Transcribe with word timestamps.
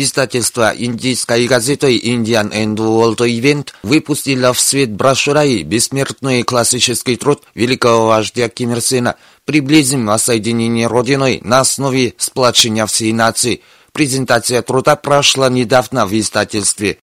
Издательство 0.00 0.72
индийской 0.78 1.48
газеты 1.48 1.98
Indian 1.98 2.52
and 2.52 2.76
World 2.76 3.16
Event 3.16 3.70
выпустило 3.82 4.52
в 4.52 4.60
свет 4.60 4.92
брошюра 4.92 5.44
«Бессмертный 5.64 6.44
классический 6.44 7.16
труд 7.16 7.42
великого 7.56 8.06
вождя 8.06 8.48
Ким 8.48 8.74
Ир 8.74 8.80
Сена. 8.80 9.16
Приблизим 9.44 10.06
воссоединение 10.06 10.86
Родиной 10.86 11.40
на 11.42 11.58
основе 11.58 12.14
сплочения 12.16 12.86
всей 12.86 13.12
нации». 13.12 13.60
Презентация 13.90 14.62
труда 14.62 14.94
прошла 14.94 15.48
недавно 15.48 16.06
в 16.06 16.16
издательстве. 16.16 16.98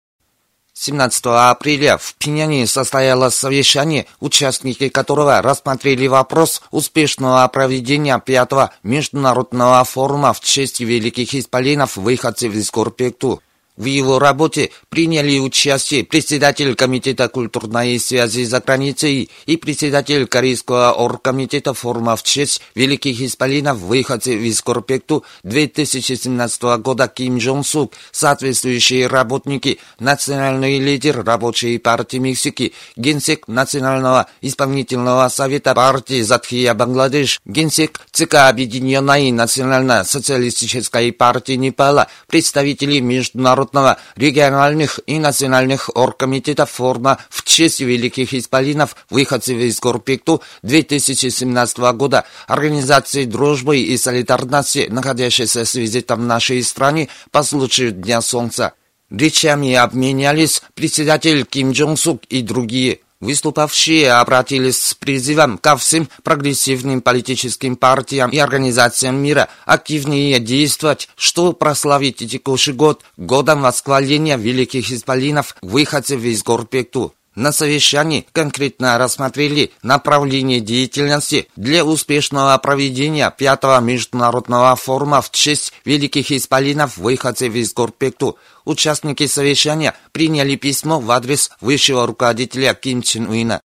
17 0.76 1.26
апреля 1.26 1.98
в 2.00 2.16
Пиняне 2.16 2.66
состоялось 2.66 3.36
совещание, 3.36 4.08
участники 4.20 4.90
которого 4.90 5.42
рассмотрели 5.42 6.08
вопрос 6.08 6.64
успешного 6.72 7.48
проведения 7.48 8.20
пятого 8.20 8.72
международного 8.82 9.84
форума 9.84 10.34
в 10.34 10.40
честь 10.40 10.80
великих 10.80 11.36
исполинов 11.36 11.96
выходцев 11.96 12.54
из 12.56 12.72
Горпекту. 12.72 13.42
В 13.76 13.86
его 13.86 14.20
работе 14.20 14.70
приняли 14.90 15.40
участие 15.40 16.04
председатель 16.04 16.76
Комитета 16.76 17.28
культурной 17.28 18.00
связи 18.00 18.44
за 18.44 18.60
границей 18.60 19.32
и 19.48 19.58
председатель 19.58 20.28
Корейского 20.28 20.92
оргкомитета 20.92 21.74
форума 21.74 22.16
в 22.16 22.22
честь 22.22 22.62
великих 22.76 23.20
исполинов 23.22 23.80
выходцев 23.80 24.40
из 24.40 24.62
Корпекту 24.62 25.24
2017 25.44 26.62
года 26.84 27.08
Ким 27.08 27.40
Джон 27.40 27.64
Сук, 27.64 27.94
соответствующие 28.12 29.08
работники, 29.08 29.80
национальный 29.98 30.78
лидер 30.78 31.24
рабочей 31.24 31.80
партии 31.80 32.18
Мексики, 32.18 32.74
генсек 32.96 33.48
Национального 33.48 34.28
исполнительного 34.42 35.28
совета 35.30 35.74
партии 35.74 36.22
Затхия 36.22 36.76
Бангладеш, 36.76 37.40
генсек 37.44 38.02
ЦК 38.12 38.36
Объединенной 38.50 39.32
национально-социалистической 39.32 41.12
партии 41.12 41.54
Непала, 41.54 42.08
представители 42.28 43.00
международных 43.00 43.63
Народного, 43.64 43.98
региональных 44.18 45.00
и 45.08 45.20
национальных 45.20 45.90
оргкомитетов 45.96 46.70
форума 46.70 47.20
в 47.30 47.44
честь 47.44 47.80
великих 47.80 48.34
исполинов 48.34 48.96
выходцев 49.10 49.58
из 49.58 49.80
Горпекту 49.80 50.42
2017 50.64 51.78
года, 51.96 52.26
Организации 52.48 53.24
дружбы 53.24 53.78
и 53.78 53.98
солидарности, 53.98 54.88
находящейся 54.90 55.64
с 55.64 55.76
визитом 55.76 56.22
в 56.22 56.26
нашей 56.26 56.62
стране 56.64 57.08
по 57.32 57.44
случаю 57.44 57.92
Дня 57.94 58.22
Солнца. 58.22 58.74
Речами 59.10 59.74
обменялись 59.76 60.62
председатель 60.74 61.46
Ким 61.46 61.72
Джон 61.72 61.96
Сук 61.96 62.24
и 62.26 62.42
другие. 62.42 63.00
Выступавшие 63.24 64.12
обратились 64.12 64.84
с 64.84 64.94
призывом 64.96 65.58
ко 65.58 65.78
всем 65.78 66.10
прогрессивным 66.24 67.02
политическим 67.02 67.78
партиям 67.78 68.30
и 68.30 68.38
организациям 68.38 69.16
мира 69.16 69.48
активнее 69.66 70.42
действовать, 70.42 71.08
чтобы 71.16 71.54
прославить 71.54 72.18
текущий 72.18 72.74
год 72.74 73.02
годом 73.16 73.62
восхваления 73.62 74.36
великих 74.36 74.92
исполинов, 74.92 75.56
выходцев 75.62 76.22
из 76.22 76.44
Горпекту. 76.44 77.14
На 77.36 77.52
совещании 77.52 78.28
конкретно 78.32 78.98
рассмотрели 79.00 79.72
направление 79.82 80.60
деятельности 80.60 81.48
для 81.56 81.84
успешного 81.84 82.56
проведения 82.60 83.34
пятого 83.36 83.80
международного 83.80 84.76
форума 84.76 85.20
в 85.22 85.32
честь 85.32 85.74
великих 85.84 86.32
исполинов 86.32 86.98
выходцев 86.98 87.56
из 87.56 87.74
Горпекту. 87.74 88.38
Участники 88.66 89.26
совещания 89.26 89.96
приняли 90.12 90.56
письмо 90.56 91.00
в 91.00 91.10
адрес 91.10 91.50
высшего 91.60 92.06
руководителя 92.06 92.76
Ким 92.76 93.02
Чен 93.02 93.28
Уина. 93.28 93.62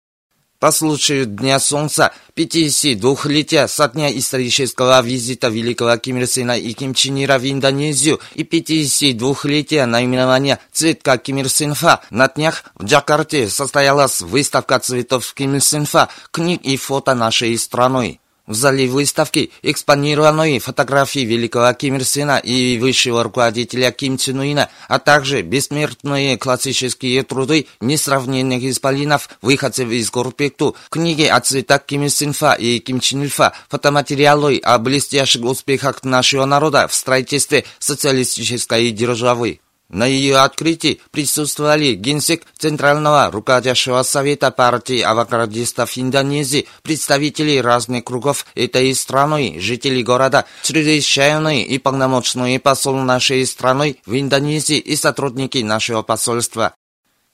По 0.64 0.72
случаю 0.72 1.26
Дня 1.26 1.60
Солнца, 1.60 2.14
52-летия 2.38 3.68
со 3.68 3.90
дня 3.90 4.18
исторического 4.18 5.02
визита 5.02 5.50
великого 5.50 5.98
Ким 5.98 6.20
Ир 6.20 6.26
Сена 6.26 6.58
и 6.58 6.72
Ким 6.72 6.94
Чен 6.94 7.22
Ира 7.22 7.38
в 7.38 7.44
Индонезию 7.44 8.22
и 8.34 8.44
52-летия 8.44 9.86
наименования 9.86 10.60
цветка 10.72 11.18
Ким 11.18 11.40
Ир 11.40 11.50
Сенфа, 11.50 12.00
на 12.12 12.30
днях 12.30 12.64
в 12.76 12.86
Джакарте 12.86 13.50
состоялась 13.50 14.22
выставка 14.22 14.80
цветов 14.80 15.34
Ким 15.34 15.56
Ир 15.56 15.62
Сенфа, 15.62 16.08
книг 16.32 16.62
и 16.64 16.78
фото 16.78 17.14
нашей 17.14 17.58
страной. 17.58 18.22
В 18.46 18.56
зале 18.56 18.88
выставки 18.88 19.52
экспонированы 19.62 20.60
фотографии 20.60 21.22
великого 21.22 21.72
Ким 21.74 21.96
Ир 21.96 22.04
Сена 22.04 22.40
и 22.40 22.78
высшего 22.78 23.24
руководителя 23.24 23.94
Ким 23.94 24.18
Чен 24.18 24.40
Уина, 24.40 24.70
а 24.90 25.00
также 25.00 25.44
бессмертные 25.44 26.38
классические 26.38 27.24
труды 27.24 27.68
несравненных 27.80 28.62
исполинов, 28.64 29.30
выходцев 29.42 29.90
из 29.90 30.12
Горпекту, 30.12 30.76
книги 30.90 31.24
о 31.24 31.40
цветах 31.40 31.86
Ким 31.86 32.04
Ир 32.04 32.10
Сенфа 32.10 32.52
и 32.56 32.80
Ким 32.80 33.00
Чен 33.00 33.24
Ильфа, 33.24 33.54
фотоматериалы 33.70 34.58
о 34.58 34.78
блестящих 34.78 35.44
успехах 35.46 36.04
нашего 36.04 36.44
народа 36.44 36.90
в 36.90 36.94
строительстве 36.94 37.64
социалистической 37.80 38.92
державы. 38.92 39.62
На 39.90 40.06
ее 40.06 40.38
открытии 40.38 41.00
присутствовали 41.12 41.94
генсек 41.94 42.46
Центрального 42.58 43.30
руководящего 43.32 44.02
совета 44.04 44.50
партии 44.50 45.02
авангардистов 45.02 45.98
Индонезии, 45.98 46.68
представители 46.82 47.58
разных 47.58 48.04
кругов 48.04 48.46
этой 48.56 48.94
страны, 48.96 49.58
жители 49.60 50.02
города, 50.02 50.46
чрезвычайный 50.64 51.62
и 51.62 51.78
полномочный 51.78 52.60
посол 52.60 52.96
нашей 52.96 53.46
страны 53.46 53.98
в 54.06 54.20
Индонезии 54.20 54.78
и 54.78 54.96
сотрудники 54.96 55.60
нашего 55.60 56.02
посольства. 56.02 56.74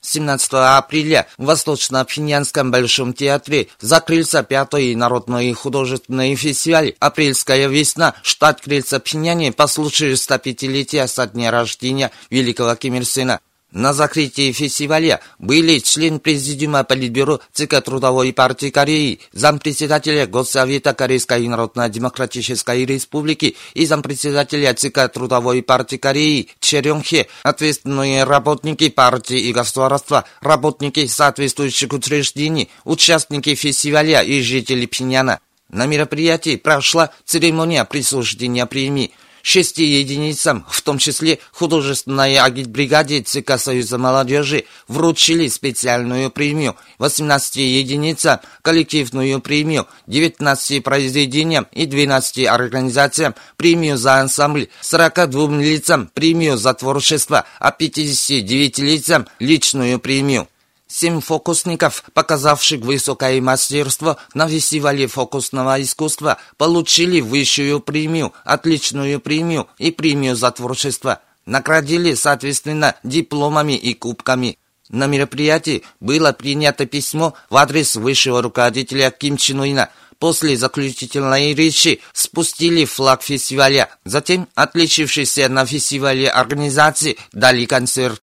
17 0.02 0.52
апреля 0.52 1.26
в 1.36 1.44
Восточно-Пхеньянском 1.44 2.70
Большом 2.70 3.12
театре 3.12 3.68
закрылся 3.80 4.42
пятый 4.42 4.94
народный 4.94 5.52
художественный 5.52 6.34
фестиваль 6.36 6.94
«Апрельская 7.00 7.68
весна», 7.68 8.14
штат 8.22 8.60
крыльца 8.62 8.98
Пхеньяне 8.98 9.52
по 9.52 9.66
случаю 9.66 10.14
105-летия 10.14 11.06
со 11.06 11.26
дня 11.26 11.50
рождения 11.50 12.10
великого 12.30 12.74
Ким 12.76 12.94
Ир 12.94 13.04
Сена. 13.04 13.40
На 13.72 13.92
закрытии 13.92 14.50
фестиваля 14.50 15.20
были 15.38 15.78
член 15.78 16.18
Президиума 16.18 16.82
Политбюро 16.82 17.38
ЦК 17.52 17.80
Трудовой 17.80 18.32
партии 18.32 18.70
Кореи, 18.70 19.20
зампредседателя 19.32 20.26
Госсовета 20.26 20.92
Корейской 20.92 21.46
Народно-Демократической 21.46 22.84
Республики 22.84 23.56
и 23.74 23.86
зампредседателя 23.86 24.74
ЦК 24.74 25.08
Трудовой 25.12 25.62
партии 25.62 25.98
Кореи 25.98 26.48
Черёнхе, 26.58 27.28
ответственные 27.44 28.24
работники 28.24 28.88
партии 28.88 29.38
и 29.38 29.52
государства, 29.52 30.24
работники 30.40 31.06
соответствующих 31.06 31.92
учреждений, 31.92 32.70
участники 32.84 33.54
фестиваля 33.54 34.22
и 34.22 34.40
жители 34.40 34.86
Пхеньяна. 34.86 35.38
На 35.68 35.86
мероприятии 35.86 36.56
прошла 36.56 37.10
церемония 37.24 37.84
присуждения 37.84 38.66
премии– 38.66 39.12
шести 39.42 39.84
единицам, 39.84 40.64
в 40.68 40.82
том 40.82 40.98
числе 40.98 41.38
художественной 41.52 42.38
агитбригаде 42.38 43.22
ЦК 43.22 43.58
Союза 43.58 43.98
молодежи, 43.98 44.64
вручили 44.88 45.48
специальную 45.48 46.30
премию, 46.30 46.76
18 46.98 47.56
единицам 47.56 48.40
коллективную 48.62 49.40
премию, 49.40 49.86
19 50.06 50.82
произведениям 50.82 51.66
и 51.72 51.86
12 51.86 52.46
организациям 52.46 53.34
премию 53.56 53.96
за 53.96 54.14
ансамбль, 54.14 54.68
42 54.80 55.58
лицам 55.60 56.10
премию 56.12 56.56
за 56.56 56.74
творчество, 56.74 57.44
а 57.58 57.70
59 57.70 58.78
лицам 58.78 59.26
личную 59.38 59.98
премию. 59.98 60.48
Семь 60.92 61.20
фокусников, 61.20 62.02
показавших 62.14 62.80
высокое 62.80 63.40
мастерство 63.40 64.16
на 64.34 64.48
фестивале 64.48 65.06
фокусного 65.06 65.80
искусства, 65.80 66.38
получили 66.56 67.20
высшую 67.20 67.78
премию, 67.78 68.32
отличную 68.44 69.20
премию 69.20 69.68
и 69.78 69.92
премию 69.92 70.34
за 70.34 70.50
творчество. 70.50 71.20
Наградили, 71.46 72.14
соответственно, 72.14 72.96
дипломами 73.04 73.74
и 73.74 73.94
кубками. 73.94 74.58
На 74.88 75.06
мероприятии 75.06 75.84
было 76.00 76.32
принято 76.32 76.86
письмо 76.86 77.34
в 77.50 77.56
адрес 77.56 77.94
высшего 77.94 78.42
руководителя 78.42 79.12
Ким 79.12 79.36
Чен 79.36 79.60
Уина. 79.60 79.90
После 80.18 80.56
заключительной 80.56 81.54
речи 81.54 82.00
спустили 82.12 82.84
флаг 82.84 83.22
фестиваля. 83.22 83.90
Затем 84.04 84.48
отличившиеся 84.56 85.48
на 85.48 85.64
фестивале 85.66 86.28
организации 86.28 87.16
дали 87.32 87.64
концерт. 87.66 88.20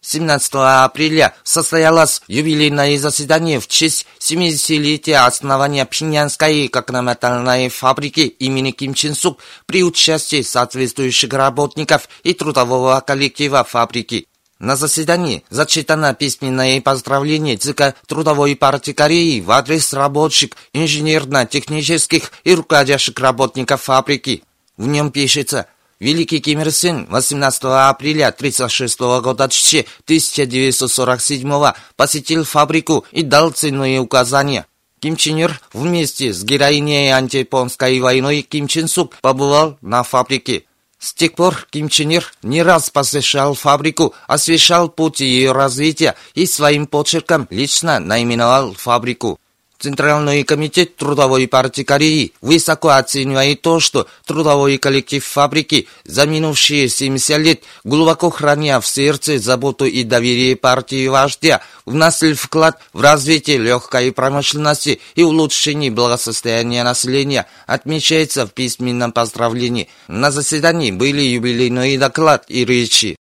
17 0.00 0.52
апреля 0.54 1.34
состоялось 1.42 2.22
юбилейное 2.28 2.96
заседание 2.98 3.58
в 3.58 3.66
честь 3.66 4.06
70-летия 4.20 5.26
основания 5.26 5.84
Пхеньянской 5.84 6.68
кокнометальной 6.68 7.68
фабрики 7.68 8.20
имени 8.20 8.70
Ким 8.70 8.94
Чен 8.94 9.14
Сук 9.14 9.40
при 9.66 9.82
участии 9.82 10.42
соответствующих 10.42 11.32
работников 11.32 12.08
и 12.22 12.32
трудового 12.32 13.00
коллектива 13.00 13.64
фабрики. 13.64 14.26
На 14.60 14.76
заседании 14.76 15.44
зачитано 15.50 16.14
письменное 16.14 16.80
поздравление 16.80 17.56
ЦК 17.56 17.94
Трудовой 18.06 18.56
партии 18.56 18.92
Кореи 18.92 19.40
в 19.40 19.50
адрес 19.50 19.92
рабочих, 19.92 20.50
инженерно-технических 20.72 22.32
и 22.42 22.54
руководящих 22.54 23.18
работников 23.18 23.82
фабрики. 23.82 24.42
В 24.76 24.86
нем 24.86 25.12
пишется 25.12 25.66
Великий 26.00 26.40
Ким 26.40 26.60
Ир 26.60 26.70
Сен 26.70 27.06
18 27.10 27.64
апреля 27.64 28.28
1936 28.28 29.00
года 29.00 29.44
1947 29.44 31.72
посетил 31.96 32.44
фабрику 32.44 33.04
и 33.10 33.22
дал 33.22 33.50
ценные 33.50 33.98
указания. 33.98 34.66
Ким 35.00 35.16
Чен 35.16 35.38
Ир 35.38 35.60
вместе 35.72 36.32
с 36.32 36.44
героиней 36.44 37.12
антияпонской 37.12 37.98
войной 37.98 38.42
Ким 38.42 38.68
Чен 38.68 38.86
Сук 38.86 39.16
побывал 39.20 39.76
на 39.80 40.04
фабрике. 40.04 40.66
С 41.00 41.14
тех 41.14 41.34
пор 41.34 41.66
Ким 41.70 41.88
Чен 41.88 42.10
Ир 42.10 42.32
не 42.42 42.62
раз 42.62 42.90
посещал 42.90 43.54
фабрику, 43.54 44.14
освещал 44.28 44.88
путь 44.88 45.20
ее 45.20 45.50
развития 45.50 46.14
и 46.34 46.46
своим 46.46 46.86
почерком 46.86 47.48
лично 47.50 47.98
наименовал 47.98 48.74
фабрику. 48.74 49.40
Центральный 49.78 50.42
комитет 50.42 50.96
Трудовой 50.96 51.46
партии 51.46 51.82
Кореи 51.82 52.32
высоко 52.40 52.88
оценивает 52.88 53.62
то, 53.62 53.78
что 53.78 54.08
трудовой 54.26 54.76
коллектив 54.76 55.24
фабрики 55.24 55.86
за 56.04 56.26
минувшие 56.26 56.88
70 56.88 57.38
лет, 57.38 57.62
глубоко 57.84 58.30
храня 58.30 58.80
в 58.80 58.86
сердце 58.88 59.38
заботу 59.38 59.84
и 59.84 60.02
доверие 60.02 60.56
партии 60.56 61.06
вождя, 61.06 61.60
вносил 61.86 62.34
вклад 62.34 62.80
в 62.92 63.00
развитие 63.00 63.58
легкой 63.58 64.10
промышленности 64.10 65.00
и 65.14 65.22
улучшение 65.22 65.92
благосостояния 65.92 66.82
населения, 66.82 67.46
отмечается 67.68 68.46
в 68.48 68.50
письменном 68.50 69.12
поздравлении. 69.12 69.88
На 70.08 70.32
заседании 70.32 70.90
были 70.90 71.20
юбилейный 71.20 71.96
доклад 71.98 72.46
и 72.48 72.64
речи. 72.64 73.16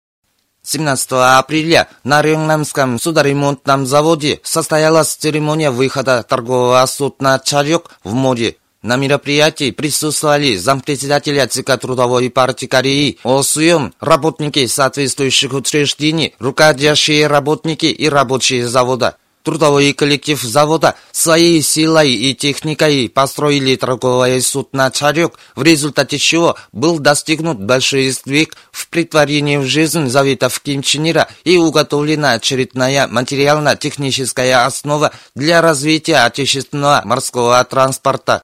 17 0.66 1.12
апреля 1.12 1.90
на 2.06 2.22
Рюнгнамском 2.22 2.98
судоремонтном 2.98 3.86
заводе 3.86 4.40
состоялась 4.44 5.14
церемония 5.14 5.72
выхода 5.72 6.24
торгового 6.24 6.86
судна 6.86 7.42
«Чарек» 7.44 7.90
в 8.06 8.14
море. 8.14 8.56
На 8.82 8.96
мероприятии 8.96 9.72
присутствовали 9.72 10.56
зампредседателя 10.56 11.48
ЦК 11.48 11.78
Трудовой 11.78 12.30
партии 12.30 12.68
Кореи 12.68 13.20
Осуем, 13.24 13.94
работники 14.00 14.66
соответствующих 14.66 15.52
учреждений, 15.52 16.34
руководящие 16.40 17.28
работники 17.28 17.88
и 17.88 18.08
рабочие 18.08 18.66
завода. 18.66 19.18
Трудовой 19.44 19.92
коллектив 19.92 20.42
завода 20.42 20.96
своей 21.12 21.62
силой 21.62 22.12
и 22.12 22.34
техникой 22.34 23.10
построили 23.10 23.76
торговое 23.76 24.40
судно 24.40 24.90
«Чарек», 24.90 25.38
в 25.56 25.64
результате 25.64 26.18
чего 26.18 26.56
был 26.72 26.98
достигнут 27.00 27.60
большой 27.60 28.10
сдвиг 28.12 28.56
в 28.72 28.88
притворении 28.88 29.58
в 29.58 29.66
жизнь 29.66 30.08
заветов 30.08 30.62
Ким 30.62 30.82
и 31.44 31.58
уготовлена 31.58 32.34
очередная 32.34 33.08
материально-техническая 33.08 34.66
основа 34.66 35.12
для 35.36 35.62
развития 35.62 36.26
отечественного 36.26 37.02
морского 37.04 37.62
транспорта. 37.66 38.42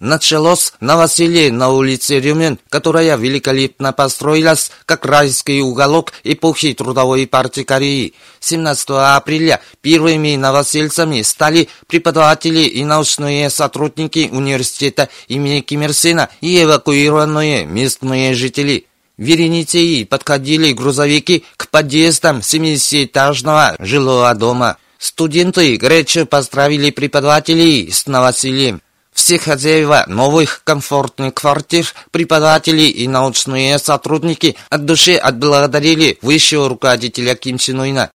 Началось 0.00 0.72
новоселье 0.80 1.52
на 1.52 1.70
улице 1.70 2.18
Рюмен, 2.18 2.58
которая 2.68 3.16
великолепно 3.16 3.92
построилась 3.92 4.72
как 4.86 5.06
райский 5.06 5.62
уголок 5.62 6.12
эпохи 6.24 6.74
Трудовой 6.74 7.28
партии 7.28 7.62
Кореи. 7.62 8.12
17 8.40 8.88
апреля 8.90 9.60
первыми 9.82 10.34
новосельцами 10.34 11.22
стали 11.22 11.68
преподаватели 11.86 12.62
и 12.62 12.84
научные 12.84 13.48
сотрудники 13.50 14.28
университета 14.32 15.08
имени 15.28 15.60
Ким 15.60 15.82
Ир 15.82 15.94
Сена 15.94 16.28
и 16.40 16.60
эвакуированные 16.64 17.64
местные 17.64 18.34
жители. 18.34 18.86
Вереницей 19.16 20.04
подходили 20.06 20.72
грузовики 20.72 21.44
к 21.56 21.68
подъездам 21.68 22.38
70-этажного 22.38 23.76
жилого 23.78 24.34
дома. 24.34 24.76
Студенты 24.98 25.76
горячо 25.76 26.26
поздравили 26.26 26.90
преподавателей 26.90 27.92
с 27.92 28.08
новосельем. 28.08 28.82
Все 29.14 29.38
хозяева 29.38 30.04
новых 30.08 30.62
комфортных 30.64 31.34
квартир, 31.34 31.86
преподаватели 32.10 32.82
и 32.82 33.06
научные 33.06 33.78
сотрудники 33.78 34.56
от 34.70 34.84
души 34.84 35.14
отблагодарили 35.14 36.18
высшего 36.20 36.68
руководителя 36.68 37.36
Ким 37.36 37.56
Чен 37.56 37.78
Уина. 37.78 38.10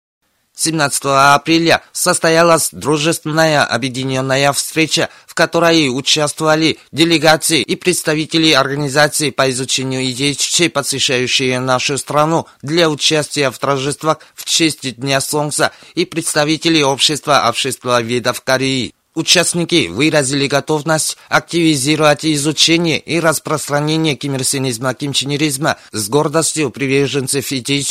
17 0.56 1.04
апреля 1.06 1.84
состоялась 1.92 2.70
дружественная 2.72 3.64
объединенная 3.64 4.52
встреча, 4.54 5.10
в 5.28 5.36
которой 5.36 5.88
участвовали 5.96 6.80
делегации 6.92 7.62
и 7.62 7.76
представители 7.76 8.52
организаций 8.54 9.32
по 9.32 9.52
изучению 9.52 10.04
идей 10.04 10.36
посещающие 10.74 11.60
нашу 11.60 12.00
страну 12.00 12.48
для 12.64 12.90
участия 12.90 13.52
в 13.52 13.60
торжествах 13.60 14.18
в 14.34 14.46
честь 14.46 14.96
Дня 14.96 15.22
Солнца 15.22 15.72
и 15.94 16.06
представители 16.06 16.82
общества 16.82 17.48
общества 17.48 18.02
видов 18.02 18.42
Кореи. 18.42 18.96
Участники 19.18 19.88
выразили 19.88 20.46
готовность 20.46 21.18
активизировать 21.28 22.24
изучение 22.24 23.00
и 23.00 23.20
распространение 23.20 24.16
кимирсинизма, 24.16 24.94
кимченеризма 24.94 25.78
с 25.92 26.08
гордостью 26.08 26.70
приверженцев 26.70 27.52
идей 27.52 27.84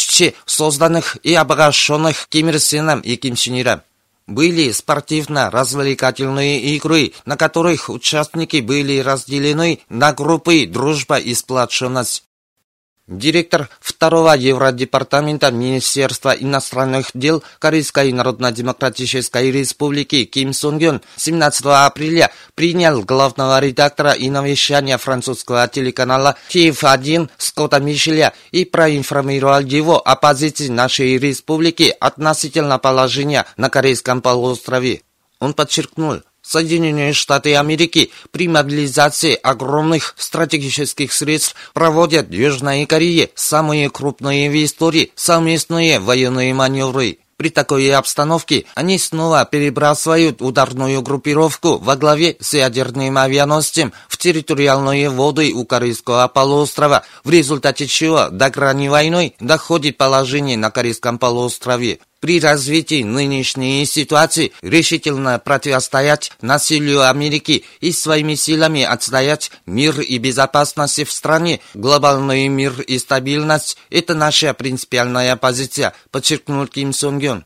созданных 0.45 1.17
и 1.25 1.35
обогащенных 1.35 2.29
кимирсином 2.29 3.01
и 3.01 3.17
кимченером. 3.17 3.83
Были 4.29 4.71
спортивно-развлекательные 4.71 6.61
игры, 6.61 7.13
на 7.25 7.37
которых 7.37 7.91
участники 7.91 8.59
были 8.59 9.01
разделены 9.01 9.81
на 9.89 10.13
группы 10.13 10.65
«Дружба 10.65 11.17
и 11.17 11.35
сплоченность». 11.35 12.26
Директор 13.09 13.69
второго 13.79 14.35
Евродепартамента 14.35 15.53
Министерства 15.53 16.31
иностранных 16.31 17.13
дел 17.15 17.45
Корейской 17.61 18.11
Народно-Демократической 18.13 19.53
Республики 19.53 20.25
Ким 20.25 20.53
Сунгён 20.53 21.01
17 21.15 21.67
апреля 21.67 22.33
принял 22.57 23.03
главного 23.05 23.61
редактора 23.61 24.11
и 24.11 24.29
навещания 24.29 24.99
французского 24.99 25.69
телеканала 25.69 26.35
ТИФ-1 26.49 27.31
Скотта 27.39 27.79
Мишеля 27.79 28.33
и 28.51 28.65
проинформировал 28.65 29.61
его 29.61 30.01
о 30.05 30.17
позиции 30.17 30.67
нашей 30.67 31.17
республики 31.17 31.95
относительно 32.01 32.81
положения 32.81 33.47
на 33.57 33.71
Корейском 33.71 34.21
полуострове. 34.21 35.03
Он 35.39 35.55
подчеркнул, 35.55 36.23
Соединенные 36.47 37.13
Штаты 37.13 37.57
Америки 37.57 38.13
при 38.31 38.47
мобилизации 38.47 39.35
огромных 39.35 40.15
стратегических 40.17 41.13
средств 41.13 41.57
проводят 41.75 42.29
в 42.29 42.33
Южной 42.33 42.87
Корее 42.87 43.31
самые 43.35 43.91
крупные 43.91 44.49
в 44.49 44.65
истории 44.65 45.11
совместные 45.17 45.99
военные 45.99 46.55
маневры. 46.55 47.19
При 47.37 47.51
такой 47.51 47.93
обстановке 47.93 48.65
они 48.77 48.97
снова 48.99 49.45
перебрасывают 49.45 50.41
ударную 50.41 51.03
группировку 51.03 51.79
во 51.79 51.97
главе 51.97 52.37
с 52.41 52.55
ядерным 52.55 53.19
авианосцем 53.19 53.93
в 54.09 54.17
территориальные 54.17 55.11
воды 55.11 55.53
у 55.53 55.67
Корейского 55.67 56.29
полуострова, 56.29 57.05
в 57.25 57.31
результате 57.31 57.89
чего 57.89 58.29
до 58.31 58.51
грани 58.51 58.89
войны 58.89 59.35
доходит 59.41 59.99
положение 59.99 60.57
на 60.57 60.71
Корейском 60.71 61.19
полуострове 61.19 61.99
при 62.27 62.41
развитии 62.41 63.05
нынешней 63.05 63.87
ситуации 63.87 64.51
решительно 64.61 65.39
противостоять 65.39 66.33
насилию 66.41 67.09
Америки 67.09 67.65
и 67.79 67.93
своими 67.93 68.35
силами 68.35 68.83
отстоять 68.83 69.53
мир 69.65 70.01
и 70.01 70.19
безопасность 70.19 71.07
в 71.07 71.13
стране, 71.13 71.61
глобальный 71.75 72.49
мир 72.49 72.81
и 72.81 72.99
стабильность– 72.99 73.79
это 73.91 74.15
наша 74.15 74.55
принципиальная 74.55 75.37
позиция, 75.37 75.95
подчеркнул 76.11 76.67
Ким 76.67 76.93
Сон 76.93 77.21
Гён. 77.21 77.45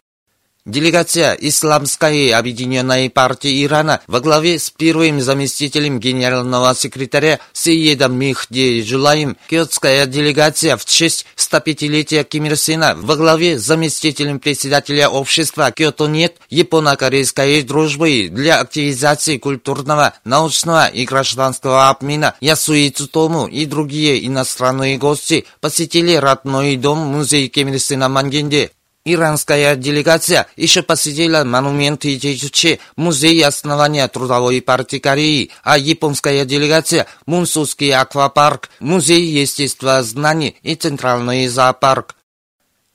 Делегация 0.67 1.33
Исламской 1.33 2.35
объединенной 2.35 3.09
партии 3.09 3.65
Ирана 3.65 4.03
во 4.07 4.21
главе 4.21 4.59
с 4.59 4.69
первым 4.69 5.23
заместителем 5.23 5.99
генерального 5.99 6.75
секретаря 6.75 7.41
Сиедом 7.55 8.19
Михди 8.19 8.83
Джулаем, 8.83 9.39
киотская 9.49 10.05
делегация 10.05 10.77
в 10.77 10.85
честь 10.85 11.25
105-летия 11.39 12.25
Ким 12.25 12.45
Ир 12.45 12.59
Сена 12.59 12.95
во 12.95 13.17
главе 13.17 13.59
с 13.59 13.63
заместителем 13.63 14.39
председателя 14.39 15.09
общества 15.09 15.71
Киото 15.71 16.09
Нет 16.09 16.37
японо-корейской 16.51 17.63
дружбы 17.63 18.29
для 18.31 18.61
активизации 18.61 19.39
культурного, 19.39 20.13
научного 20.25 20.89
и 20.89 21.07
гражданского 21.07 21.89
обмена 21.89 22.35
Ясуи 22.43 22.91
Цутому 22.91 23.47
и 23.47 23.65
другие 23.65 24.27
иностранные 24.27 24.99
гости 24.99 25.47
посетили 25.63 26.17
родной 26.17 26.77
дом 26.77 26.99
музей 26.99 27.49
Ким 27.49 27.69
Ир 27.69 27.81
Сена 27.81 28.11
Мангенде. 28.11 28.73
Иранская 29.05 29.77
делегация 29.77 30.47
еще 30.57 30.83
посетила 30.83 31.43
монумент 31.43 32.05
Ичичучи, 32.05 32.81
музей 32.97 33.43
основания 33.43 34.07
Трудовой 34.09 34.61
партии 34.61 34.99
Кореи, 34.99 35.51
а 35.63 35.79
японская 35.79 36.45
делегация– 36.45 37.07
Мунсусский 37.27 37.95
аквапарк, 37.95 38.69
музей 38.79 39.25
естествознаний 39.25 40.57
и 40.63 40.75
центральный 40.75 41.49
зоопарк. 41.49 42.15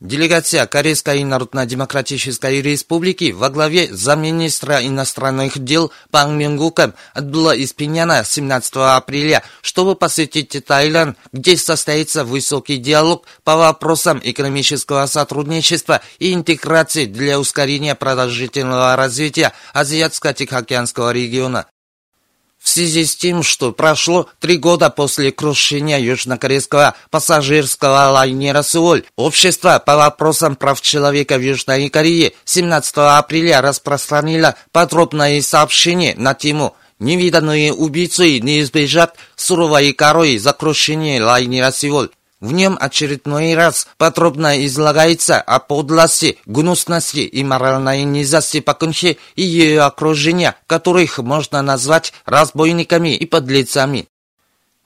Делегация 0.02 0.68
Корейской 0.68 1.24
Народно-Демократической 1.24 2.62
Республики 2.62 3.32
во 3.32 3.50
главе 3.50 3.88
замминистра 3.94 4.86
иностранных 4.86 5.58
дел 5.58 5.90
Пан 6.12 6.38
Мингуком 6.38 6.94
отбыла 7.14 7.56
из 7.56 7.72
Пиняна 7.72 8.26
17 8.26 8.76
апреля, 8.76 9.42
чтобы 9.62 9.96
посетить 9.96 10.66
Таиланд, 10.66 11.18
где 11.32 11.56
состоится 11.56 12.26
высокий 12.26 12.76
диалог 12.76 13.26
по 13.46 13.56
вопросам 13.56 14.20
экономического 14.22 15.06
сотрудничества 15.06 16.02
и 16.20 16.34
интеграции 16.34 17.06
для 17.06 17.40
ускорения 17.40 17.96
продолжительного 17.96 18.98
развития 18.98 19.54
Азиатско-Тихоокеанского 19.74 21.14
региона. 21.14 21.68
В 22.66 22.70
связи 22.70 23.06
с 23.06 23.16
тем, 23.16 23.44
что 23.44 23.72
прошло 23.72 24.28
три 24.40 24.58
года 24.58 24.90
после 24.90 25.32
крушения 25.32 26.00
южнокорейского 26.00 26.96
пассажирского 27.12 28.10
лайнера 28.10 28.64
«Сеуль», 28.64 29.04
общество 29.16 29.78
по 29.86 29.96
вопросам 29.96 30.56
прав 30.56 30.82
человека 30.82 31.38
в 31.38 31.42
Южной 31.42 31.90
Корее 31.90 32.34
17 32.44 32.98
апреля 32.98 33.62
распространило 33.62 34.56
подробное 34.72 35.40
сообщение 35.44 36.16
на 36.18 36.34
тему 36.34 36.76
«Невиданные 36.98 37.72
убийцы 37.72 38.40
не 38.40 38.62
избежат 38.62 39.16
суровой 39.36 39.94
корой 39.94 40.40
за 40.40 40.52
крушение 40.52 41.24
лайнера 41.24 41.72
«Сеуль». 41.72 42.10
В 42.42 42.52
нем 42.52 42.78
очередной 42.80 43.56
раз 43.56 43.88
подробно 43.98 44.66
излагается 44.66 45.40
о 45.40 45.60
подлости, 45.60 46.38
гнусности 46.46 47.20
и 47.20 47.44
моральной 47.46 48.04
низости 48.04 48.60
Пакунхи 48.60 49.18
и 49.36 49.42
ее 49.42 49.82
окружения, 49.82 50.56
которых 50.68 51.18
можно 51.20 51.62
назвать 51.62 52.14
разбойниками 52.26 53.16
и 53.16 53.26
подлецами. 53.26 54.10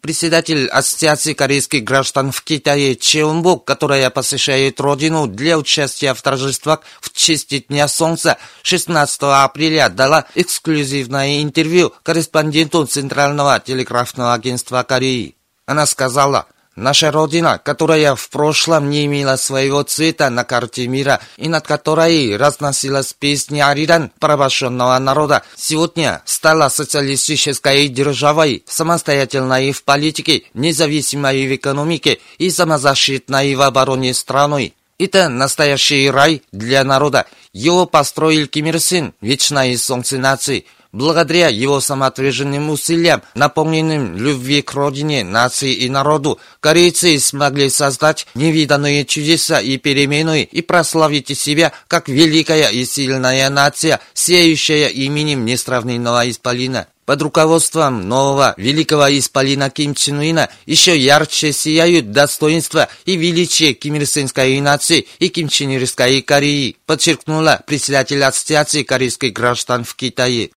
Председатель 0.02 0.68
Ассоциации 0.68 1.34
корейских 1.34 1.84
граждан 1.84 2.32
в 2.32 2.42
Китае 2.44 2.96
Чеунбук, 2.96 3.66
которая 3.66 4.10
посещает 4.12 4.80
родину 4.80 5.28
для 5.28 5.58
участия 5.58 6.14
в 6.14 6.22
торжествах 6.22 6.82
в 7.02 7.12
честь 7.12 7.68
Дня 7.68 7.88
Солнца, 7.90 8.38
16 8.62 9.22
апреля 9.24 9.90
дала 9.90 10.26
эксклюзивное 10.36 11.42
интервью 11.42 11.94
корреспонденту 12.04 12.86
Центрального 12.86 13.60
телеграфного 13.60 14.34
агентства 14.34 14.84
Кореи. 14.84 15.36
Она 15.66 15.86
сказала– 15.88 16.46
Наша 16.80 17.12
Родина, 17.12 17.58
которая 17.58 18.16
в 18.16 18.30
прошлом 18.30 18.90
не 18.90 19.06
имела 19.06 19.36
своего 19.36 19.84
цвета 19.84 20.30
на 20.30 20.46
карте 20.46 20.88
мира 20.88 21.20
и 21.36 21.50
над 21.50 21.68
которой 21.68 22.38
разносилась 22.38 23.12
песня 23.12 23.68
Аридан 23.68 24.12
порабощенного 24.18 24.98
народа, 24.98 25.44
сегодня 25.58 26.22
стала 26.24 26.70
социалистической 26.70 27.90
державой, 27.90 28.64
самостоятельной 28.66 29.74
в 29.74 29.84
политике, 29.84 30.44
независимой 30.54 31.48
в 31.48 31.56
экономике 31.58 32.20
и 32.38 32.50
самозащитной 32.50 33.56
в 33.56 33.62
обороне 33.62 34.14
страной. 34.14 34.74
Это 34.98 35.28
настоящий 35.28 36.10
рай 36.10 36.44
для 36.54 36.86
народа. 36.86 37.26
Его 37.52 37.88
построил 37.88 38.48
Ким 38.48 38.68
Ир 38.68 38.80
Син, 38.80 39.14
вечное 39.20 39.78
солнце 39.78 40.18
нации– 40.18 40.66
Благодаря 40.92 41.50
его 41.50 41.82
самоотверженным 41.82 42.72
усилиям, 42.72 43.22
наполненным 43.36 44.18
любви 44.18 44.64
к 44.64 44.74
родине, 44.74 45.24
нации 45.24 45.72
и 45.72 45.88
народу, 45.88 46.40
корейцы 46.60 47.20
смогли 47.20 47.70
создать 47.70 48.26
невиданные 48.34 49.06
чудеса 49.06 49.60
и 49.60 49.78
перемены 49.78 50.42
и 50.44 50.64
прославить 50.64 51.38
себя 51.38 51.74
как 51.88 52.10
великая 52.10 52.70
и 52.70 52.86
сильная 52.86 53.52
нация, 53.52 54.00
сеющая 54.16 54.88
именем 54.88 55.46
несравненного 55.46 56.28
исполина. 56.28 56.88
Под 57.06 57.22
руководством 57.22 58.08
нового 58.08 58.56
великого 58.58 59.16
исполина 59.18 59.70
Ким 59.70 59.94
Чен 59.96 60.20
Уина 60.20 60.50
еще 60.66 60.98
ярче 60.98 61.52
сияют 61.54 62.12
достоинства 62.12 62.88
и 63.06 63.16
величие 63.16 63.74
Ким 63.74 63.96
Ир 63.96 64.06
Сенской 64.08 64.60
нации 64.60 65.08
и 65.18 65.30
Ким 65.30 65.50
Чен 65.50 65.72
Ирской 65.72 66.22
Кореи, 66.22 66.78
подчеркнула 66.86 67.64
председатель 67.66 68.24
Ассоциации 68.24 68.84
корейских 68.84 69.34
граждан 69.34 69.84
в 69.84 69.96
Китае. 69.96 70.52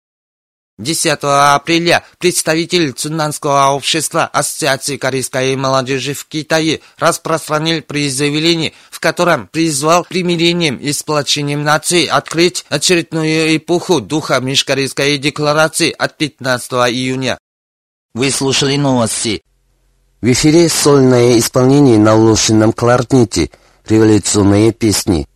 10 0.78 1.20
апреля 1.22 2.04
представитель 2.18 2.92
Цуннанского 2.94 3.72
общества 3.72 4.26
Ассоциации 4.26 4.98
корейской 4.98 5.56
молодежи 5.56 6.14
в 6.14 6.26
Китае 6.26 6.82
распространил 6.98 7.82
призывление, 7.82 8.74
в 8.90 9.00
котором 9.00 9.48
призвал 9.48 10.06
примирением 10.06 10.78
и 10.78 10.92
сплочением 10.92 11.64
нации 11.64 12.08
открыть 12.08 12.66
очередную 12.70 13.56
эпоху 13.58 14.02
духа 14.02 14.40
Межкорейской 14.40 15.18
декларации 15.18 15.92
от 15.92 16.18
15 16.18 16.72
июня. 16.72 17.38
Вы 18.14 18.32
слушали 18.32 18.76
новости. 18.76 19.42
В 20.22 20.32
эфире 20.32 20.70
сольное 20.70 21.38
исполнение 21.40 21.98
на 21.98 22.16
лошадном 22.16 22.74
кларнете 22.74 23.50
революционные 23.88 24.72
песни. 24.72 25.28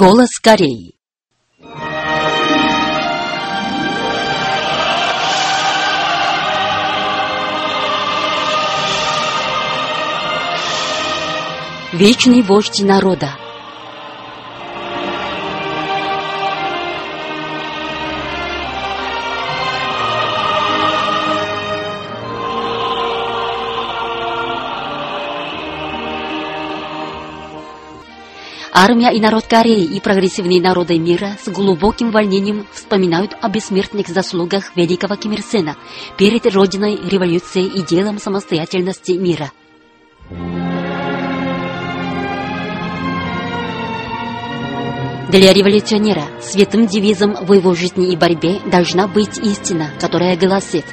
Голос 0.00 0.38
Кореи. 0.38 0.94
Вечный 11.92 12.42
вождь 12.42 12.78
народа. 12.78 13.47
Армия 28.80 29.10
и 29.10 29.18
народ 29.18 29.48
Кореи 29.48 29.82
и 29.82 29.98
прогрессивные 29.98 30.62
народы 30.62 31.00
мира 31.00 31.36
с 31.42 31.48
глубоким 31.48 32.12
волнением 32.12 32.64
вспоминают 32.72 33.36
о 33.40 33.48
бессмертных 33.48 34.06
заслугах 34.06 34.76
великого 34.76 35.16
Ким 35.16 35.32
Ир 35.32 35.42
Сена 35.42 35.76
перед 36.16 36.46
родиной 36.46 36.94
революции 36.94 37.64
и 37.64 37.82
делом 37.82 38.20
самостоятельности 38.20 39.10
мира. 39.10 39.50
Для 45.28 45.52
революционера 45.52 46.22
святым 46.40 46.86
девизом 46.86 47.34
в 47.34 47.52
его 47.52 47.74
жизни 47.74 48.12
и 48.12 48.16
борьбе 48.16 48.60
должна 48.70 49.08
быть 49.08 49.38
истина, 49.38 49.90
которая 49.98 50.36
гласит 50.36 50.84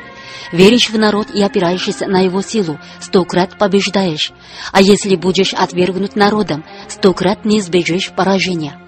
«Веришь 0.51 0.89
в 0.89 0.97
народ 0.97 1.27
и 1.33 1.41
опираешься 1.41 2.07
на 2.07 2.21
его 2.21 2.41
силу, 2.41 2.79
сто 2.99 3.23
крат 3.25 3.57
побеждаешь, 3.57 4.31
а 4.71 4.81
если 4.81 5.15
будешь 5.15 5.53
отвергнут 5.53 6.15
народом, 6.15 6.63
сто 6.87 7.13
крат 7.13 7.45
не 7.45 7.59
избежишь 7.59 8.11
поражения». 8.11 8.79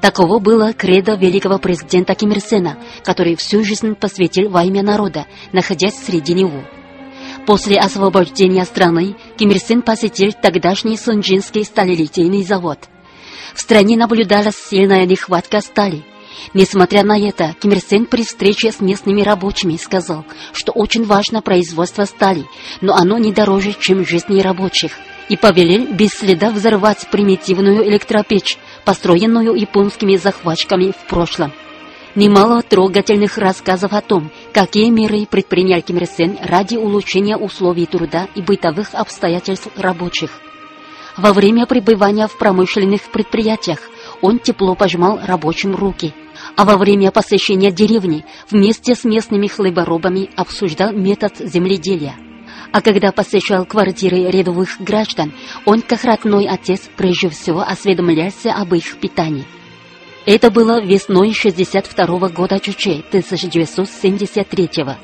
Таково 0.00 0.40
было 0.40 0.72
кредо 0.72 1.14
великого 1.14 1.58
президента 1.58 2.16
Ким 2.16 2.32
Ир 2.32 2.40
Сена, 2.40 2.76
который 3.04 3.36
всю 3.36 3.62
жизнь 3.62 3.94
посвятил 3.94 4.50
во 4.50 4.64
имя 4.64 4.82
народа, 4.82 5.26
находясь 5.52 5.94
среди 5.96 6.34
него. 6.34 6.64
После 7.46 7.78
освобождения 7.78 8.64
страны 8.64 9.16
Ким 9.36 9.50
Ир 9.50 9.58
Сен 9.58 9.82
посетил 9.82 10.32
тогдашний 10.32 10.96
Сунджинский 10.96 11.64
сталелитейный 11.64 12.42
завод– 12.42 12.78
в 13.54 13.60
стране 13.60 13.96
наблюдалась 13.96 14.56
сильная 14.56 15.04
нехватка 15.06 15.60
стали. 15.60 16.04
Несмотря 16.54 17.02
на 17.02 17.18
это, 17.18 17.54
Ким 17.60 17.72
Ир 17.72 17.80
Сен 17.80 18.06
при 18.06 18.22
встрече 18.22 18.72
с 18.72 18.80
местными 18.80 19.22
рабочими 19.22 19.76
сказал, 19.76 20.24
что 20.52 20.72
очень 20.72 21.04
важно 21.04 21.42
производство 21.42 22.04
стали, 22.04 22.46
но 22.80 22.94
оно 22.94 23.18
не 23.18 23.32
дороже, 23.32 23.74
чем 23.78 24.06
жизни 24.06 24.40
рабочих, 24.40 24.92
и 25.28 25.36
повелел 25.36 25.92
без 25.92 26.10
следа 26.10 26.50
взорвать 26.50 27.08
примитивную 27.10 27.88
электропечь, 27.88 28.58
построенную 28.84 29.54
японскими 29.54 30.16
захватчиками 30.16 30.92
в 30.92 31.08
прошлом. 31.08 31.52
Немало 32.14 32.60
трогательных 32.62 33.38
рассказов 33.38 33.94
о 33.94 34.02
том, 34.02 34.30
какие 34.52 34.90
меры 34.90 35.24
предпринял 35.24 35.80
Ким 35.80 35.96
Ир 35.96 36.06
Сен 36.06 36.38
ради 36.42 36.76
улучшения 36.76 37.38
условий 37.38 37.86
труда 37.86 38.28
и 38.34 38.42
бытовых 38.42 38.94
обстоятельств 38.94 39.68
рабочих. 39.76 40.30
Во 41.16 41.32
время 41.32 41.66
пребывания 41.66 42.26
в 42.26 42.36
промышленных 42.36 43.02
предприятиях 43.10 43.78
он 44.20 44.38
тепло 44.38 44.74
пожимал 44.74 45.20
рабочим 45.24 45.74
руки, 45.74 46.14
а 46.56 46.64
во 46.64 46.76
время 46.76 47.10
посещения 47.10 47.70
деревни 47.70 48.24
вместе 48.50 48.94
с 48.94 49.04
местными 49.04 49.46
хлеборобами 49.46 50.30
обсуждал 50.36 50.92
метод 50.92 51.36
земледелия. 51.38 52.16
А 52.72 52.80
когда 52.80 53.12
посещал 53.12 53.66
квартиры 53.66 54.30
рядовых 54.30 54.80
граждан, 54.80 55.32
он, 55.66 55.82
как 55.82 56.04
родной 56.04 56.46
отец, 56.46 56.90
прежде 56.96 57.28
всего 57.28 57.60
осведомлялся 57.60 58.52
об 58.52 58.74
их 58.74 58.96
питании. 58.98 59.44
Это 60.24 60.50
было 60.50 60.82
весной 60.82 61.32
62 61.32 62.28
года 62.28 62.60
Чуче 62.60 63.02
1973 63.10 64.68
-го. 64.84 64.96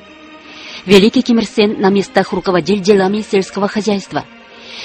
Великий 0.87 1.23
Ким 1.23 1.39
Ир 1.39 1.47
Сен 1.47 1.81
на 1.81 1.91
местах 1.91 2.33
руководил 2.33 2.79
делами 2.79 3.21
сельского 3.21 3.69
хозяйства– 3.69 4.25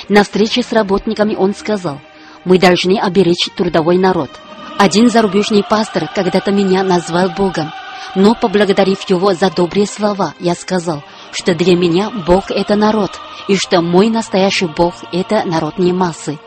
на 0.10 0.24
встрече 0.24 0.63
с 0.63 0.72
работниками 0.72 1.36
он 1.36 1.54
сказал, 1.54 2.00
«Мы 2.46 2.60
должны 2.60 3.00
оберечь 3.00 3.50
трудовой 3.56 3.98
народ». 3.98 4.30
Один 4.77 5.09
зарубежный 5.09 5.63
пастор 5.63 6.09
когда-то 6.13 6.51
меня 6.51 6.83
назвал 6.83 7.29
Богом, 7.29 7.71
но, 8.15 8.36
поблагодарив 8.36 9.07
его 9.09 9.33
за 9.33 9.49
добрые 9.49 9.88
слова, 9.88 10.33
я 10.39 10.55
сказал, 10.55 11.03
что 11.31 11.55
для 11.55 11.75
меня 11.75 12.09
Бог— 12.09 12.45
это 12.49 12.75
народ, 12.75 13.12
и 13.47 13.55
что 13.55 13.81
мой 13.81 14.09
настоящий 14.09 14.67
Бог— 14.67 14.95
это 15.12 15.43
народные 15.45 15.93
массы. 15.93 16.38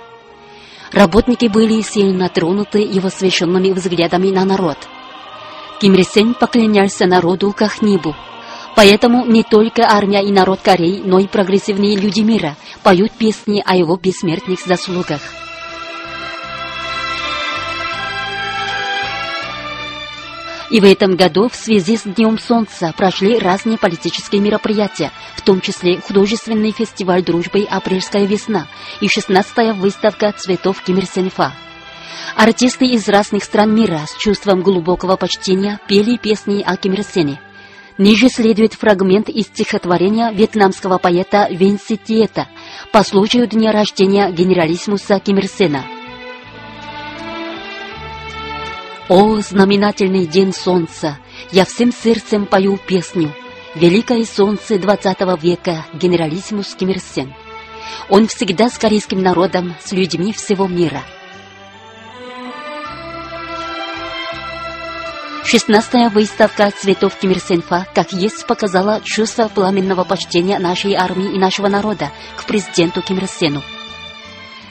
Работники 0.93 1.47
были 1.47 1.81
сильно 1.81 2.29
тронуты 2.29 2.79
его 2.81 3.09
священными 3.09 3.71
взглядами 3.71 4.31
на 4.31 4.45
народ. 4.45 4.79
Ким 5.81 5.95
Ир 5.95 6.05
Сен 6.05 6.35
поклонялся 6.35 7.07
народу 7.07 7.53
как 7.57 7.83
небу, 7.83 8.15
Поэтому 8.77 9.25
не 9.25 9.43
только 9.43 9.89
армия 9.89 10.23
и 10.23 10.31
народ 10.31 10.61
Кореи, 10.63 11.01
но 11.03 11.19
и 11.19 11.27
прогрессивные 11.27 11.97
люди 11.97 12.21
мира 12.21 12.57
поют 12.83 13.11
песни 13.13 13.63
о 13.65 13.75
его 13.75 13.97
бессмертных 13.97 14.61
заслугах. 14.61 15.23
И 20.71 20.81
в 20.81 20.85
этом 20.85 21.17
году 21.17 21.49
в 21.49 21.55
связи 21.55 21.97
с 21.97 22.03
Днем 22.03 22.39
Солнца 22.39 22.93
прошли 22.97 23.39
разные 23.39 23.79
политические 23.79 24.41
мероприятия, 24.41 25.13
в 25.37 25.43
том 25.43 25.61
числе 25.61 26.01
художественный 26.01 26.73
фестиваль 26.73 27.23
дружбы 27.23 27.67
«Апрельская 27.71 28.25
весна» 28.25 28.67
и 29.01 29.07
16-я 29.07 29.75
выставка 29.75 30.33
цветов 30.33 30.83
Ким 30.83 30.99
Ир 30.99 31.07
Сенфа. 31.07 31.53
Артисты 32.35 32.87
из 32.87 33.09
разных 33.09 33.45
стран 33.45 33.75
мира 33.75 34.01
с 34.09 34.17
чувством 34.21 34.63
глубокого 34.63 35.17
почтения 35.17 35.79
пели 35.87 36.17
песни 36.17 36.63
о 36.67 36.77
Ким 36.77 36.95
Ир 36.95 37.05
Сене. 37.05 37.41
Ниже 37.97 38.29
следует 38.29 38.75
фрагмент 38.75 39.29
из 39.29 39.47
стихотворения 39.47 40.31
вьетнамского 40.33 40.99
поэта 40.99 41.47
Винси 41.51 41.97
Тиета 41.97 42.49
по 42.93 43.05
случаю 43.05 43.47
дня 43.47 43.73
рождения 43.73 44.31
генералиссимуса 44.31 45.21
Ким 45.21 45.39
О, 49.09 49.41
знаменательный 49.41 50.27
день 50.27 50.53
солнца! 50.53 51.19
Я 51.53 51.65
всем 51.65 51.93
сердцем 51.93 52.47
пою 52.47 52.77
песню. 52.77 53.33
Великое 53.75 54.25
солнце 54.25 54.79
двадцатого 54.79 55.37
века, 55.37 55.87
генералиссимус 55.95 56.75
Ким 56.75 56.91
Ир 56.91 56.99
Сен. 56.99 57.33
Он 58.09 58.27
всегда 58.27 58.69
с 58.69 58.79
корейским 58.79 59.23
народом, 59.23 59.75
с 59.81 59.93
людьми 59.93 60.33
всего 60.33 60.67
мира– 60.67 61.03
Шестнадцатая 65.47 66.11
выставка 66.11 66.73
цветов 66.73 67.15
Ким 67.21 67.31
Ир 67.31 67.39
Сенфа, 67.39 67.87
как 67.95 68.13
есть, 68.13 68.45
показала 68.49 69.01
чувство 69.05 69.47
пламенного 69.47 70.03
почтения 70.03 70.59
нашей 70.59 70.95
армии 70.95 71.37
и 71.37 71.39
нашего 71.39 71.69
народа 71.69 72.11
к 72.37 72.45
президенту 72.47 73.01
Ким 73.01 73.19
Ир 73.19 73.29
Сену. 73.29 73.63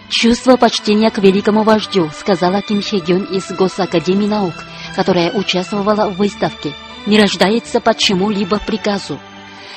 «Чувство 0.09 0.55
почтения 0.55 1.09
к 1.09 1.17
великому 1.17 1.63
вождю», 1.63 2.09
сказала 2.11 2.61
Ким 2.61 2.81
Хе 2.81 2.99
Гюн 2.99 3.23
из 3.23 3.51
Госакадемии 3.51 4.27
наук, 4.27 4.53
которая 4.95 5.31
участвовала 5.31 6.09
в 6.09 6.17
выставке, 6.17 6.73
не 7.07 7.19
рождается 7.19 7.79
по 7.79 7.95
чему-либо 7.95 8.59
приказу. 8.59 9.19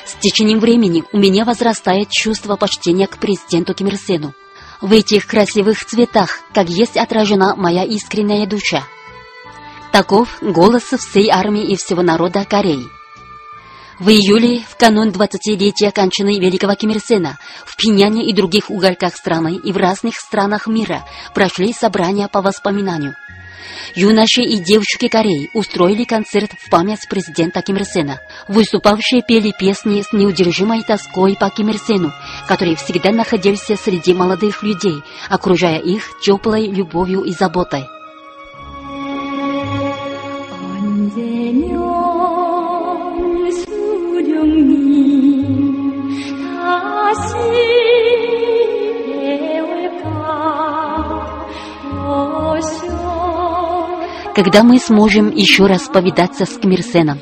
С 0.04 0.14
течением 0.14 0.60
времени 0.60 1.02
у 1.12 1.18
меня 1.18 1.44
возрастает 1.44 2.10
чувство 2.10 2.56
почтения 2.56 3.06
к 3.06 3.18
президенту 3.18 3.74
Ким 3.74 3.88
Ир 3.88 3.96
Сену. 3.96 4.34
В 4.80 4.92
этих 4.92 5.26
красивых 5.26 5.84
цветах, 5.84 6.40
как 6.52 6.68
есть 6.68 6.96
отражена 6.96 7.56
моя 7.56 7.84
искренняя 7.84 8.46
душа. 8.46 8.84
Таков 9.92 10.38
голос 10.42 10.84
всей 10.84 11.30
армии 11.30 11.64
и 11.72 11.76
всего 11.76 12.02
народа 12.02 12.44
Кореи. 12.44 12.97
В 13.98 14.10
июле, 14.10 14.60
в 14.60 14.76
канун 14.76 15.08
20-летия 15.08 15.90
кончины 15.90 16.38
Великого 16.38 16.76
Ким 16.76 16.90
Ир 16.90 17.00
Сена, 17.00 17.36
в 17.66 17.76
Пиняне 17.76 18.28
и 18.28 18.32
других 18.32 18.70
уголках 18.70 19.16
страны 19.16 19.56
и 19.56 19.72
в 19.72 19.76
разных 19.76 20.14
странах 20.14 20.68
мира 20.68 21.04
прошли 21.34 21.72
собрания 21.72 22.28
по 22.28 22.40
воспоминанию. 22.40 23.16
Юноши 23.96 24.42
и 24.42 24.58
девушки 24.58 25.08
Кореи 25.08 25.50
устроили 25.52 26.04
концерт 26.04 26.52
в 26.60 26.70
память 26.70 27.08
президента 27.08 27.60
Ким 27.60 27.78
Ир 27.78 27.84
Сена. 27.84 28.20
Выступавшие 28.46 29.22
пели 29.26 29.52
песни 29.58 30.02
с 30.02 30.12
неудержимой 30.12 30.84
тоской 30.84 31.34
по 31.34 31.50
Ким 31.50 31.70
Ир 31.70 31.78
Сену, 31.78 32.12
который 32.46 32.76
всегда 32.76 33.10
находился 33.10 33.74
среди 33.74 34.14
молодых 34.14 34.62
людей, 34.62 35.02
окружая 35.28 35.80
их 35.80 36.04
теплой 36.22 36.68
любовью 36.68 37.24
и 37.24 37.32
заботой. 37.32 37.84
Когда 54.38 54.62
мы 54.62 54.78
сможем 54.78 55.34
еще 55.34 55.66
раз 55.66 55.88
повидаться 55.88 56.46
с 56.46 56.50
Кмирсеном, 56.50 57.18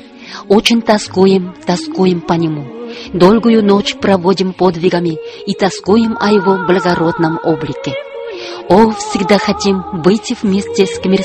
очень 0.49 0.83
тоскуем, 0.83 1.55
тоскуем 1.65 2.21
по 2.21 2.33
нему. 2.33 2.67
Долгую 3.11 3.65
ночь 3.65 3.95
проводим 3.95 4.53
подвигами 4.53 5.17
и 5.47 5.55
тоскуем 5.55 6.15
о 6.19 6.31
его 6.31 6.63
благородном 6.67 7.39
облике. 7.43 7.95
О, 8.69 8.91
всегда 8.91 9.39
хотим 9.39 9.83
быть 10.03 10.31
вместе 10.43 10.85
с 10.85 10.99
Ким 10.99 11.15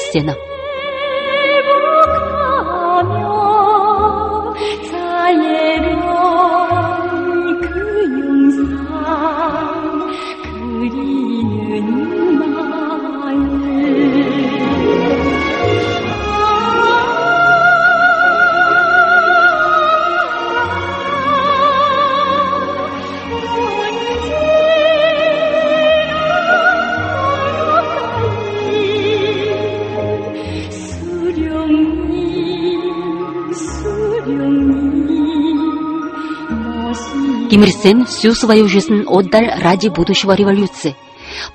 Сен 37.82 38.06
всю 38.06 38.32
свою 38.34 38.68
жизнь 38.68 39.02
отдал 39.06 39.42
ради 39.60 39.88
будущего 39.88 40.32
революции. 40.32 40.94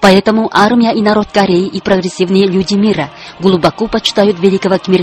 Поэтому 0.02 0.50
армия 0.52 0.94
и 0.94 1.02
народ 1.02 1.28
Кореи 1.32 1.68
и 1.68 1.80
прогрессивные 1.80 2.48
люди 2.48 2.74
мира 2.74 3.12
глубоко 3.40 3.88
почитают 3.88 4.40
великого 4.40 4.78
Ким 4.78 4.96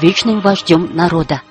вечным 0.00 0.40
вождем 0.40 0.90
народа. 0.94 1.42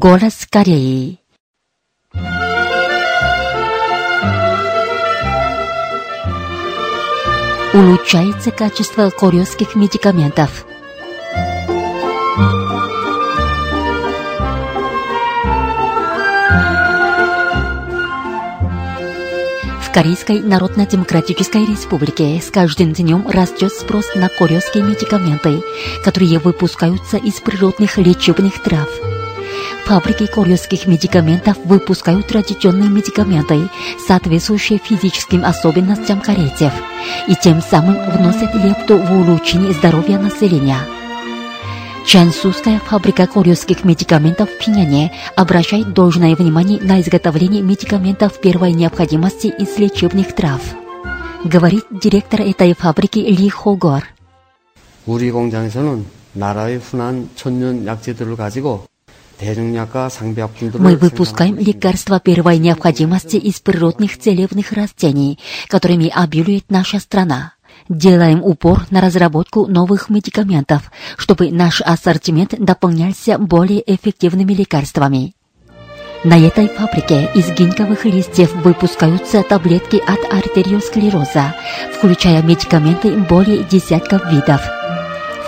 Голос 0.00 0.46
Кореи. 0.48 1.18
Улучшается 7.74 8.52
качество 8.52 9.10
корейских 9.10 9.74
медикаментов. 9.74 10.64
В 19.82 19.92
Корейской 19.92 20.38
Народно-Демократической 20.42 21.66
Республике 21.66 22.40
с 22.40 22.52
каждым 22.52 22.92
днем 22.92 23.26
растет 23.26 23.72
спрос 23.72 24.14
на 24.14 24.28
корейские 24.28 24.84
медикаменты, 24.84 25.60
которые 26.04 26.38
выпускаются 26.38 27.16
из 27.16 27.40
природных 27.40 27.98
лечебных 27.98 28.62
трав. 28.62 28.88
Фабрики 29.87 30.25
корейских 30.25 30.87
медикаментов 30.87 31.57
выпускают 31.65 32.27
традиционные 32.27 32.89
медикаменты, 32.89 33.69
соответствующие 34.07 34.79
физическим 34.79 35.43
особенностям 35.43 36.21
корейцев, 36.21 36.71
и 37.27 37.35
тем 37.35 37.61
самым 37.61 37.97
вносят 38.11 38.55
лепту 38.55 38.97
в 38.97 39.11
улучшение 39.11 39.73
здоровья 39.73 40.17
населения. 40.19 40.79
Чансузская 42.05 42.79
фабрика 42.79 43.27
корейских 43.27 43.83
медикаментов 43.85 44.49
в 44.49 44.57
Пиняне 44.57 45.13
обращает 45.35 45.93
должное 45.93 46.35
внимание 46.35 46.79
на 46.81 46.99
изготовление 47.01 47.61
медикаментов 47.61 48.39
первой 48.41 48.73
необходимости 48.73 49.47
из 49.47 49.77
лечебных 49.77 50.35
трав. 50.35 50.61
Говорит 51.45 51.85
директор 51.91 52.41
этой 52.41 52.73
фабрики 52.73 53.19
Ли 53.19 53.49
Хогор. 53.49 54.03
우리 55.05 55.31
공장에서는 55.31 56.05
나라의 56.33 56.77
흔한 56.77 57.29
천연 57.35 57.85
약재들을 57.85 58.35
가지고 58.37 58.85
мы 59.40 60.96
выпускаем 60.96 61.56
лекарства 61.58 62.18
первой 62.18 62.58
необходимости 62.58 63.36
из 63.36 63.60
природных 63.60 64.18
целебных 64.18 64.72
растений, 64.72 65.38
которыми 65.68 66.08
обилует 66.12 66.70
наша 66.70 66.98
страна. 66.98 67.52
Делаем 67.88 68.42
упор 68.42 68.86
на 68.90 69.00
разработку 69.00 69.66
новых 69.66 70.10
медикаментов, 70.10 70.90
чтобы 71.16 71.50
наш 71.50 71.80
ассортимент 71.80 72.54
дополнялся 72.58 73.38
более 73.38 73.82
эффективными 73.86 74.52
лекарствами. 74.52 75.34
На 76.24 76.36
этой 76.36 76.66
фабрике 76.66 77.30
из 77.34 77.48
гиньковых 77.50 78.04
листьев 78.04 78.52
выпускаются 78.56 79.44
таблетки 79.44 80.02
от 80.04 80.32
артериосклероза, 80.32 81.54
включая 81.96 82.42
медикаменты 82.42 83.12
более 83.12 83.62
десятков 83.62 84.30
видов– 84.32 84.60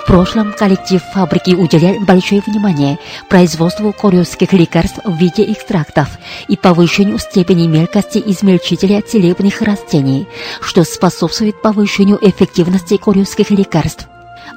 в 0.02 0.06
прошлом 0.06 0.52
коллектив 0.52 1.02
фабрики 1.12 1.50
уделял 1.50 2.00
большое 2.00 2.42
внимание 2.44 2.98
производству 3.28 3.92
корейских 3.92 4.52
лекарств 4.52 4.98
в 5.04 5.16
виде 5.16 5.52
экстрактов 5.52 6.08
и 6.48 6.56
повышению 6.56 7.18
степени 7.18 7.68
мелкости 7.68 8.20
измельчителя 8.24 9.02
целебных 9.02 9.62
растений, 9.62 10.26
что 10.62 10.84
способствует 10.84 11.62
повышению 11.62 12.18
эффективности 12.22 12.96
корейских 12.96 13.50
лекарств. 13.50 14.08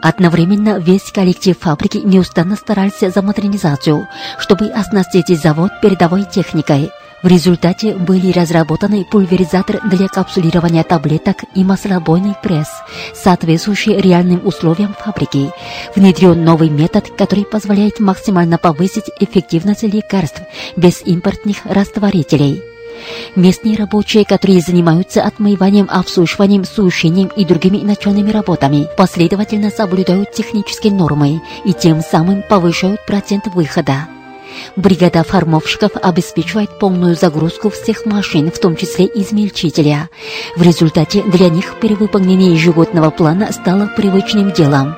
Одновременно 0.01 0.79
весь 0.79 1.11
коллектив 1.11 1.57
фабрики 1.59 1.97
неустанно 1.97 2.55
старался 2.55 3.11
за 3.11 3.21
модернизацию, 3.21 4.07
чтобы 4.39 4.67
оснастить 4.67 5.27
завод 5.39 5.71
передовой 5.81 6.23
техникой. 6.23 6.89
В 7.23 7.27
результате 7.27 7.95
были 7.95 8.33
разработаны 8.33 9.05
пульверизатор 9.05 9.79
для 9.89 10.09
капсулирования 10.09 10.83
таблеток 10.83 11.37
и 11.55 11.63
маслобойный 11.63 12.35
пресс, 12.43 12.67
соответствующий 13.15 13.95
реальным 13.95 14.45
условиям 14.45 14.93
фабрики. 14.93 15.49
Внедрен 15.95 16.43
новый 16.43 16.69
метод, 16.69 17.09
который 17.17 17.45
позволяет 17.45 18.01
максимально 18.01 18.57
повысить 18.57 19.09
эффективность 19.21 19.83
лекарств 19.83 20.41
без 20.75 21.01
импортных 21.01 21.59
растворителей. 21.63 22.61
Местные 23.37 23.77
рабочие, 23.77 24.25
которые 24.25 24.59
занимаются 24.59 25.23
отмыванием, 25.23 25.87
обсушиванием, 25.89 26.65
сушением 26.65 27.29
и 27.37 27.45
другими 27.45 27.77
начальными 27.77 28.31
работами, 28.31 28.87
последовательно 28.97 29.71
соблюдают 29.71 30.33
технические 30.33 30.91
нормы 30.91 31.41
и 31.63 31.73
тем 31.73 32.01
самым 32.01 32.43
повышают 32.49 33.05
процент 33.05 33.47
выхода. 33.47 34.07
Бригада 34.76 35.24
формовщиков 35.24 35.92
обеспечивает 36.00 36.78
полную 36.78 37.14
загрузку 37.14 37.70
всех 37.70 38.06
машин, 38.06 38.50
в 38.50 38.58
том 38.58 38.76
числе 38.76 39.06
измельчителя. 39.06 40.08
В 40.56 40.62
результате 40.62 41.22
для 41.22 41.48
них 41.48 41.76
перевыполнение 41.80 42.52
ежегодного 42.52 43.10
плана 43.10 43.52
стало 43.52 43.90
привычным 43.96 44.52
делом. 44.52 44.96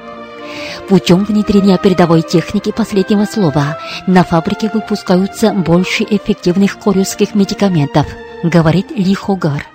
Путем 0.88 1.24
внедрения 1.24 1.78
передовой 1.78 2.22
техники 2.22 2.72
последнего 2.72 3.24
слова 3.24 3.78
на 4.06 4.24
фабрике 4.24 4.70
выпускаются 4.72 5.52
больше 5.52 6.04
эффективных 6.04 6.78
корейских 6.78 7.34
медикаментов, 7.34 8.06
говорит 8.42 8.90
Ли 8.90 9.14
Хогар. 9.14 9.66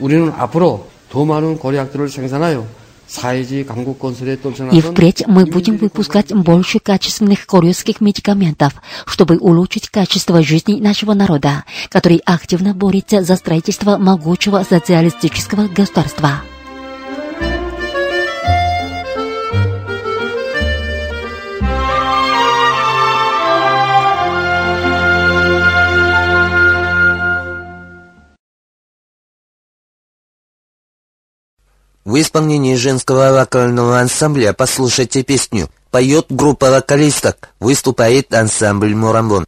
우리는 0.00 0.32
앞으로 0.36 0.86
더 1.10 1.24
많은 1.24 1.58
고려약들을 1.58 2.08
생산하여 2.08 2.64
и 4.71 4.81
впредь 4.81 5.23
мы 5.27 5.45
будем 5.45 5.77
выпускать 5.77 6.33
больше 6.33 6.79
качественных 6.79 7.45
корейских 7.45 8.01
медикаментов, 8.01 8.73
чтобы 9.05 9.37
улучшить 9.37 9.89
качество 9.89 10.41
жизни 10.41 10.79
нашего 10.79 11.13
народа, 11.13 11.63
который 11.89 12.21
активно 12.25 12.73
борется 12.73 13.23
за 13.23 13.35
строительство 13.35 13.97
могучего 13.97 14.63
социалистического 14.63 15.67
государства. 15.67 16.41
В 32.05 32.19
исполнении 32.19 32.75
женского 32.75 33.31
вокального 33.31 33.99
ансамбля 33.99 34.51
послушайте 34.53 35.23
песню. 35.23 35.69
Поет 35.89 36.25
группа 36.29 36.69
вокалисток, 36.69 37.49
выступает 37.59 38.33
ансамбль 38.33 38.93
Мурамбон. 38.93 39.45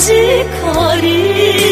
بازی 0.00 0.44
کاری. 0.44 1.69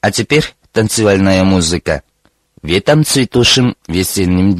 А 0.00 0.10
теперь 0.10 0.54
танцевальная 0.72 1.44
музыка. 1.44 2.02
В 2.62 2.70
этом 2.70 3.04
цветущем 3.04 3.76
весеннем 3.86 4.54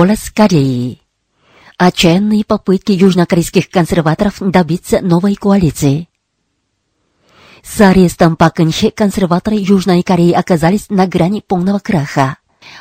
Голос 0.00 0.30
Кореи. 0.34 0.98
Отчаянные 1.76 2.42
попытки 2.42 2.90
южнокорейских 2.90 3.68
консерваторов 3.68 4.36
добиться 4.40 5.02
новой 5.02 5.34
коалиции. 5.34 6.08
С 7.62 7.78
арестом 7.82 8.36
Пак 8.36 8.56
Кын-хе 8.56 8.92
консерваторы 8.92 9.56
Южной 9.56 10.02
Кореи 10.02 10.32
оказались 10.32 10.88
на 10.88 11.06
грани 11.06 11.44
полного 11.46 11.80
краха. 11.80 12.38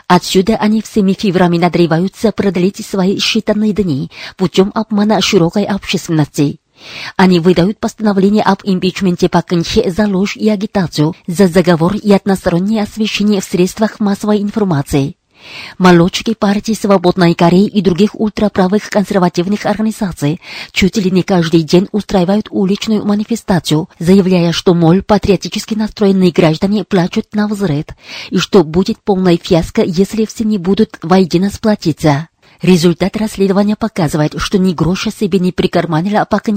Отсюда 0.08 0.56
они 0.56 0.82
всеми 0.82 1.12
фибрами 1.12 1.58
надреваются 1.58 2.32
продлить 2.32 2.86
свои 2.86 3.18
считанные 3.18 3.74
дни 3.74 4.10
путем 4.38 4.72
обмана 4.74 5.20
широкой 5.20 5.66
общественности. 5.66 6.62
Они 7.18 7.42
выдают 7.42 7.82
постановление 7.82 8.44
об 8.44 8.60
импичменте 8.64 9.28
Пак 9.28 9.48
Кын-хе 9.48 9.92
за 9.92 10.08
ложь 10.08 10.38
и 10.38 10.48
агитацию, 10.48 11.14
за 11.28 11.48
заговор 11.50 11.98
и 11.98 12.14
одностороннее 12.14 12.84
освещение 12.84 13.42
в 13.42 13.44
средствах 13.44 14.00
массовой 14.00 14.42
информации. 14.42 15.19
Молодчики 15.78 16.34
партии 16.34 16.74
«Свободной 16.74 17.34
Кореи» 17.34 17.68
и 17.68 17.82
других 17.82 18.20
ультраправых 18.20 18.90
консервативных 18.90 19.66
организаций 19.66 20.42
чуть 20.72 20.98
ли 20.98 21.12
не 21.12 21.24
каждый 21.24 21.62
день 21.64 21.88
устраивают 21.92 22.48
уличную 22.50 23.06
манифестацию, 23.06 23.90
заявляя, 24.00 24.52
что, 24.52 24.74
мол, 24.74 25.02
патриотически 25.02 25.76
настроенные 25.76 26.32
граждане 26.32 26.84
плачут 26.84 27.34
на 27.34 27.48
взрыв, 27.48 27.86
и 28.30 28.38
что 28.38 28.64
будет 28.64 28.98
полная 29.04 29.38
фиаско, 29.38 29.82
если 29.84 30.26
все 30.26 30.44
не 30.44 30.58
будут 30.58 30.98
воедино 31.02 31.50
сплотиться. 31.50 32.30
Результат 32.62 33.16
расследования 33.16 33.78
показывает, 33.78 34.36
что 34.38 34.58
ни 34.58 34.74
гроша 34.74 35.12
себе 35.12 35.40
не 35.40 35.54
прикарманила 35.54 36.26
Пак. 36.30 36.48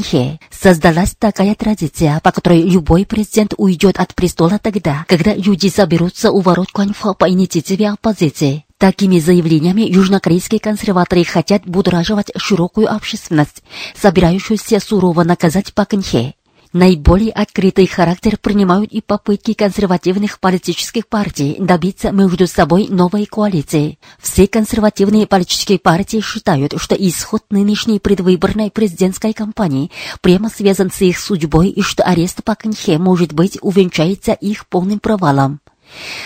Создалась 0.50 1.14
такая 1.16 1.54
традиция, 1.54 2.18
по 2.24 2.32
которой 2.32 2.62
любой 2.62 3.06
президент 3.06 3.54
уйдет 3.56 4.00
от 4.00 4.14
престола 4.14 4.58
тогда, 4.60 5.04
когда 5.06 5.34
люди 5.34 5.68
соберутся 5.68 6.32
у 6.32 6.40
ворот 6.40 6.72
Куаньфа 6.72 7.12
по 7.14 7.28
инициативе 7.28 7.90
оппозиции. 7.90 8.64
Такими 8.82 9.20
заявлениями 9.20 9.82
южнокорейские 9.82 10.58
консерваторы 10.58 11.22
хотят 11.22 11.62
будораживать 11.64 12.32
широкую 12.36 12.92
общественность, 12.92 13.62
собирающуюся 13.94 14.80
сурово 14.80 15.22
наказать 15.22 15.72
Пак 15.72 15.90
Кын-хе. 15.90 16.34
Наиболее 16.72 17.30
открытый 17.30 17.86
характер 17.86 18.38
принимают 18.42 18.90
и 18.90 19.00
попытки 19.00 19.52
консервативных 19.52 20.40
политических 20.40 21.06
партий 21.06 21.54
добиться 21.60 22.10
между 22.10 22.48
собой 22.48 22.88
новой 22.88 23.26
коалиции. 23.26 24.00
Все 24.20 24.48
консервативные 24.48 25.28
политические 25.28 25.78
партии 25.78 26.20
считают, 26.20 26.74
что 26.78 26.96
исход 26.96 27.44
нынешней 27.50 28.00
предвыборной 28.00 28.72
президентской 28.72 29.32
кампании 29.32 29.92
прямо 30.22 30.48
связан 30.48 30.90
с 30.90 31.00
их 31.02 31.20
судьбой 31.20 31.68
и 31.68 31.82
что 31.82 32.02
арест 32.02 32.42
Пак 32.42 32.64
Кын-хе, 32.64 32.98
может 32.98 33.32
быть, 33.32 33.58
увенчается 33.62 34.32
их 34.32 34.66
полным 34.66 34.98
провалом. 34.98 35.60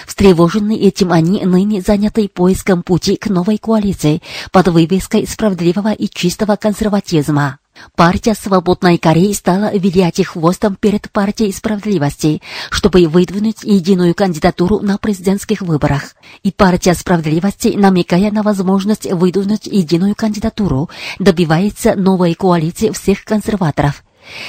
Встревоженные 0.06 0.78
этим 0.78 1.12
они 1.12 1.44
ныне 1.44 1.80
заняты 1.80 2.28
поиском 2.28 2.82
пути 2.82 3.16
к 3.16 3.28
новой 3.28 3.58
коалиции 3.58 4.22
под 4.52 4.68
вывеской 4.68 5.26
справедливого 5.26 5.92
и 5.92 6.08
чистого 6.08 6.56
консерватизма. 6.56 7.58
Партия 7.94 8.34
«Свободной 8.34 8.98
Кореи» 8.98 9.32
стала 9.32 9.76
вилять 9.76 10.24
хвостом 10.24 10.76
перед 10.76 11.10
партией 11.10 11.52
справедливости, 11.52 12.42
чтобы 12.70 13.06
выдвинуть 13.06 13.62
единую 13.62 14.14
кандидатуру 14.14 14.80
на 14.80 14.98
президентских 14.98 15.62
выборах. 15.62 16.14
И 16.42 16.52
партия 16.52 16.94
справедливости, 16.94 17.74
намекая 17.76 18.30
на 18.30 18.42
возможность 18.42 19.10
выдвинуть 19.10 19.66
единую 19.66 20.14
кандидатуру, 20.14 20.90
добивается 21.18 21.94
новой 21.94 22.34
коалиции 22.34 22.90
всех 22.90 23.24
консерваторов. 23.24 24.02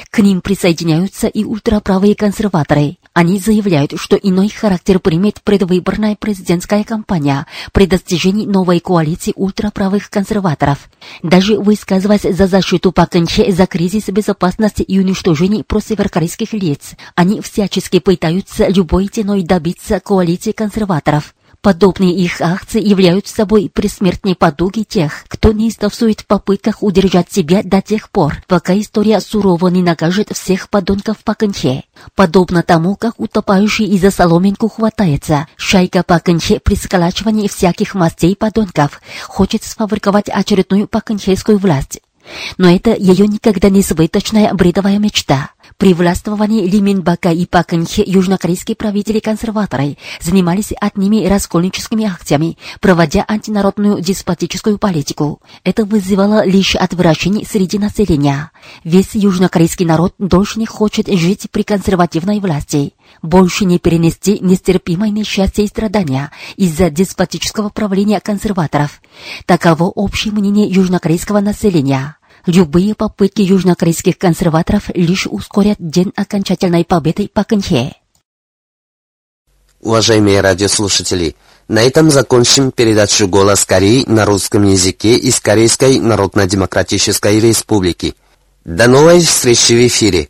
К 0.09 0.19
ним 0.19 0.41
присоединяются 0.41 1.27
и 1.27 1.43
ультраправые 1.43 2.15
консерваторы. 2.15 2.97
Они 3.17 3.39
заявляют, 3.39 3.93
что 3.95 4.15
иной 4.15 4.47
характер 4.47 4.99
примет 4.99 5.41
предвыборная 5.41 6.15
президентская 6.15 6.83
кампания 6.83 7.47
при 7.73 7.87
достижении 7.87 8.45
новой 8.45 8.79
коалиции 8.79 9.33
ультраправых 9.35 10.11
консерваторов. 10.11 10.87
Даже 11.23 11.57
высказываясь 11.57 12.37
за 12.37 12.45
защиту 12.45 12.91
Пак 12.91 13.13
Кын-хе 13.13 13.51
за 13.51 13.65
кризис 13.65 14.05
безопасности 14.09 14.83
и 14.83 14.99
уничтожение 14.99 15.63
просеверокорейских 15.63 16.53
лиц, 16.53 16.91
они 17.15 17.41
всячески 17.41 17.97
пытаются 17.97 18.67
любой 18.67 19.07
ценой 19.07 19.41
добиться 19.41 19.99
коалиции 19.99 20.51
консерваторов. 20.51 21.33
Подобные 21.61 22.13
их 22.13 22.39
акции 22.39 22.81
являются 22.81 23.35
собой 23.35 23.69
присмертные 23.73 24.35
подуги 24.35 24.83
тех, 24.83 25.25
кто 25.27 25.51
не 25.51 25.69
истовсует 25.69 26.21
в 26.21 26.27
попытках 26.27 26.81
удержать 26.81 27.31
себя 27.31 27.61
до 27.63 27.81
тех 27.81 28.09
пор, 28.09 28.43
пока 28.47 28.77
история 28.79 29.19
сурово 29.19 29.67
не 29.67 29.81
накажет 29.81 30.29
всех 30.35 30.69
подонков 30.69 31.17
Пак 31.23 31.39
Кын-хе. 31.39 31.83
Подобно 32.15 32.63
тому, 32.63 32.95
как 32.95 33.19
утопающий 33.19 33.85
и 33.85 33.97
за 33.97 34.11
соломинку 34.11 34.69
хватается, 34.69 35.47
шайка 35.55 36.03
Пак 36.03 36.27
Кын-хе 36.27 36.59
при 36.59 36.75
сколачивании 36.75 37.47
всяких 37.47 37.95
мастей 37.95 38.35
подонков 38.35 39.01
хочет 39.27 39.63
сфабриковать 39.63 40.29
очередную 40.29 40.87
пакынхейскую 40.87 41.57
власть. 41.57 42.01
Но 42.57 42.69
это 42.69 42.93
ее 42.93 43.27
никогда 43.27 43.69
не 43.69 43.81
сбыточная 43.81 44.53
бредовая 44.53 44.99
мечта. 44.99 45.51
При 45.75 45.93
властвовании 45.93 46.67
Ли 46.67 46.79
Минбака 46.79 47.31
и 47.31 47.45
Пак 47.45 47.67
Кын-хе 47.67 48.03
южнокорейские 48.05 48.77
правители-консерваторы 48.77 49.97
занимались 50.21 50.71
одними 50.79 51.27
раскольническими 51.27 52.05
акциями, 52.05 52.57
проводя 52.79 53.25
антинародную 53.27 53.99
деспотическую 54.01 54.77
политику. 54.77 55.41
Это 55.65 55.83
вызывало 55.83 56.45
лишь 56.45 56.75
отвращение 56.75 57.45
среди 57.45 57.77
населения. 57.77 58.51
Весь 58.85 59.15
южнокорейский 59.15 59.85
народ 59.85 60.13
дольше 60.17 60.59
не 60.59 60.65
хочет 60.65 61.07
жить 61.07 61.47
при 61.51 61.63
консервативной 61.63 62.39
власти. 62.39 62.93
Больше 63.21 63.65
не 63.65 63.79
перенести 63.79 64.39
нестерпимое 64.39 65.09
несчастье 65.09 65.65
и 65.65 65.67
страдания 65.67 66.31
из-за 66.55 66.89
деспотического 66.89 67.69
правления 67.69 68.19
консерваторов. 68.21 69.01
Таково 69.45 69.85
общее 69.85 70.33
мнение 70.33 70.67
южнокорейского 70.67 71.41
населения. 71.41 72.17
Любые 72.47 72.95
попытки 72.95 73.41
южнокорейских 73.41 74.17
консерваторов 74.17 74.89
лишь 74.95 75.27
ускорят 75.27 75.75
день 75.79 76.13
окончательной 76.15 76.85
победы 76.85 77.29
Пак 77.31 77.49
Кын-хе. 77.49 77.93
Уважаемые 79.81 80.39
радиослушатели, 80.39 81.35
на 81.67 81.81
этом 81.81 82.09
закончим 82.09 82.71
передачу 82.71 83.27
«Голос 83.27 83.65
Кореи» 83.65 84.05
на 84.07 84.25
русском 84.25 84.63
языке 84.63 85.17
из 85.17 85.41
Корейской 85.41 85.99
Народно-Демократической 85.99 87.41
Республики. 87.41 88.15
До 88.63 88.87
новой 88.87 89.19
встречи 89.19 89.73
в 89.73 89.87
эфире! 89.87 90.29